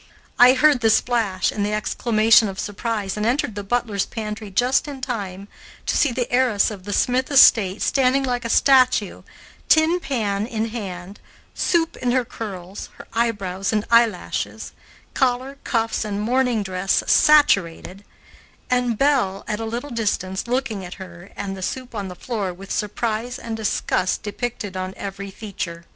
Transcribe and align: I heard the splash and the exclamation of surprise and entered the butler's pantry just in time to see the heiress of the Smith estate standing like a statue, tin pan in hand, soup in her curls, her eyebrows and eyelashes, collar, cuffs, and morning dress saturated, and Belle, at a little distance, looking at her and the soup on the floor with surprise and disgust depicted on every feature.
I 0.39 0.53
heard 0.53 0.79
the 0.79 0.89
splash 0.89 1.51
and 1.51 1.63
the 1.63 1.73
exclamation 1.73 2.47
of 2.49 2.59
surprise 2.59 3.15
and 3.15 3.23
entered 3.23 3.53
the 3.53 3.63
butler's 3.63 4.07
pantry 4.07 4.49
just 4.49 4.87
in 4.87 4.99
time 4.99 5.47
to 5.85 5.95
see 5.95 6.11
the 6.11 6.25
heiress 6.33 6.71
of 6.71 6.85
the 6.85 6.91
Smith 6.91 7.29
estate 7.29 7.83
standing 7.83 8.23
like 8.23 8.43
a 8.43 8.49
statue, 8.49 9.21
tin 9.69 9.99
pan 9.99 10.47
in 10.47 10.69
hand, 10.69 11.19
soup 11.53 11.95
in 11.97 12.09
her 12.13 12.25
curls, 12.25 12.89
her 12.97 13.07
eyebrows 13.13 13.71
and 13.71 13.85
eyelashes, 13.91 14.71
collar, 15.13 15.59
cuffs, 15.63 16.03
and 16.03 16.19
morning 16.19 16.63
dress 16.63 17.03
saturated, 17.05 18.03
and 18.71 18.97
Belle, 18.97 19.45
at 19.47 19.59
a 19.59 19.65
little 19.65 19.91
distance, 19.91 20.47
looking 20.47 20.83
at 20.83 20.95
her 20.95 21.29
and 21.35 21.55
the 21.55 21.61
soup 21.61 21.93
on 21.93 22.07
the 22.07 22.15
floor 22.15 22.51
with 22.51 22.71
surprise 22.71 23.37
and 23.37 23.55
disgust 23.55 24.23
depicted 24.23 24.75
on 24.75 24.95
every 24.97 25.29
feature. 25.29 25.85